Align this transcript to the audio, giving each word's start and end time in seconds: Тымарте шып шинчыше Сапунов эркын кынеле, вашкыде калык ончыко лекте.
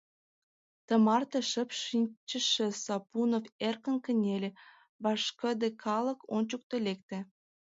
Тымарте 0.87 1.39
шып 1.49 1.69
шинчыше 1.83 2.67
Сапунов 2.83 3.45
эркын 3.67 3.95
кынеле, 4.05 4.49
вашкыде 5.03 5.69
калык 5.83 6.19
ончыко 6.35 6.77
лекте. 6.85 7.17